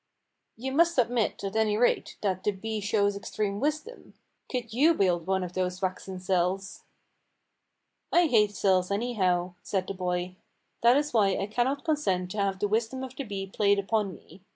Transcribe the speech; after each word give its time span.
"You 0.57 0.71
must 0.71 0.97
admit, 0.97 1.43
at 1.43 1.55
any 1.55 1.77
rate, 1.77 2.17
that 2.21 2.43
the 2.43 2.49
bee 2.53 2.81
shows 2.81 3.15
extreme 3.15 3.59
wisdom. 3.59 4.15
Could 4.51 4.73
you 4.73 4.95
build 4.95 5.27
one 5.27 5.43
of 5.43 5.53
those 5.53 5.79
waxen 5.79 6.19
cells?" 6.19 6.81
"I 8.11 8.25
hate 8.25 8.55
cells, 8.55 8.89
anyhow," 8.89 9.53
said 9.61 9.85
the 9.85 9.93
boy. 9.93 10.37
"That 10.81 10.97
is 10.97 11.13
why 11.13 11.37
I 11.37 11.45
cannot 11.45 11.85
consent 11.85 12.31
to 12.31 12.39
have 12.39 12.57
the 12.57 12.67
wisdom 12.67 13.03
of 13.03 13.15
the 13.15 13.23
bee 13.23 13.45
played 13.45 13.77
upon 13.77 14.15
me. 14.15 14.41